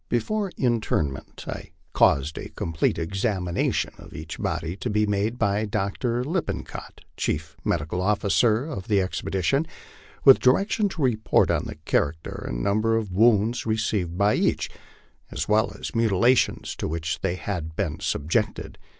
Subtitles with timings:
[0.09, 5.65] 195' Before interment, I caused a complete examination of each body to be made by
[5.65, 6.23] Dr.
[6.23, 9.67] Lippincott, chief medical officer of the expedition,
[10.25, 14.71] with direction to report on the character and number of wounds received by each,
[15.29, 18.79] as well as to mutilations to which they had been subjected.